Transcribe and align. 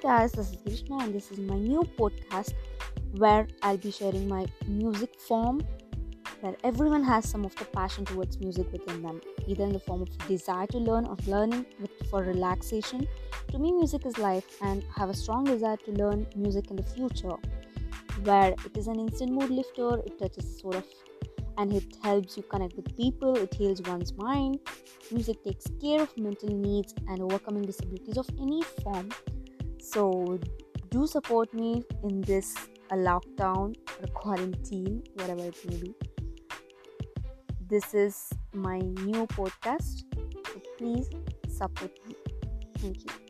guys, 0.00 0.32
this 0.32 0.52
is 0.52 0.56
Krishna, 0.62 0.96
and 1.00 1.14
this 1.14 1.30
is 1.30 1.38
my 1.38 1.56
new 1.56 1.82
podcast 1.98 2.54
where 3.18 3.46
I'll 3.62 3.76
be 3.76 3.90
sharing 3.90 4.26
my 4.26 4.46
music 4.66 5.20
form 5.20 5.60
where 6.40 6.56
everyone 6.64 7.04
has 7.04 7.28
some 7.28 7.44
of 7.44 7.54
the 7.56 7.66
passion 7.66 8.06
towards 8.06 8.40
music 8.40 8.72
within 8.72 9.02
them, 9.02 9.20
either 9.46 9.62
in 9.64 9.74
the 9.74 9.78
form 9.78 10.00
of 10.00 10.08
desire 10.26 10.66
to 10.68 10.78
learn 10.78 11.04
or 11.04 11.16
learning 11.26 11.66
for 12.08 12.22
relaxation. 12.22 13.06
To 13.50 13.58
me, 13.58 13.72
music 13.72 14.06
is 14.06 14.16
life 14.16 14.56
and 14.62 14.82
I 14.96 15.00
have 15.00 15.10
a 15.10 15.14
strong 15.14 15.44
desire 15.44 15.76
to 15.76 15.90
learn 15.92 16.26
music 16.34 16.70
in 16.70 16.76
the 16.76 16.82
future 16.82 17.36
where 18.22 18.54
it 18.64 18.76
is 18.78 18.86
an 18.86 18.98
instant 18.98 19.32
mood 19.32 19.50
lifter, 19.50 19.98
it 19.98 20.18
touches 20.18 20.60
sort 20.60 20.76
of 20.76 20.84
and 21.58 21.74
it 21.74 21.84
helps 22.02 22.38
you 22.38 22.42
connect 22.44 22.74
with 22.74 22.96
people, 22.96 23.36
it 23.36 23.52
heals 23.52 23.82
one's 23.82 24.14
mind. 24.14 24.60
Music 25.12 25.44
takes 25.44 25.66
care 25.78 26.00
of 26.00 26.16
mental 26.16 26.48
needs 26.48 26.94
and 27.06 27.20
overcoming 27.20 27.62
disabilities 27.62 28.16
of 28.16 28.26
any 28.40 28.62
form. 28.82 29.10
So, 29.80 30.38
do 30.90 31.06
support 31.06 31.52
me 31.54 31.82
in 32.02 32.20
this 32.22 32.54
a 32.90 32.96
lockdown 32.96 33.74
or 34.00 34.06
quarantine, 34.14 35.02
whatever 35.14 35.44
it 35.44 35.56
may 35.66 35.76
be. 35.76 35.94
This 37.68 37.94
is 37.94 38.30
my 38.52 38.78
new 38.78 39.26
podcast, 39.28 40.02
so 40.46 40.60
please 40.76 41.08
support 41.48 41.92
me. 42.08 42.16
Thank 42.78 43.04
you. 43.04 43.29